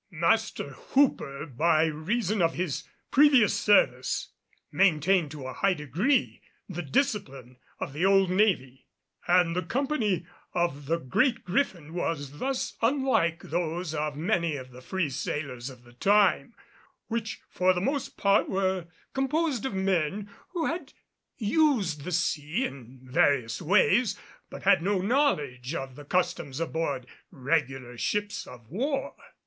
[0.09, 4.29] Master Hooper, by reason of his previous service,
[4.71, 8.87] maintained to a high degree the discipline of the old navy;
[9.27, 10.25] and the company
[10.55, 15.83] of the Great Griffin was thus unlike those of many of the free sailers of
[15.83, 16.55] the time,
[17.05, 20.93] which for the most part were composed of men who had
[21.37, 24.17] used the sea in various ways
[24.49, 29.15] but had no knowledge of the customs aboard regular ships of war.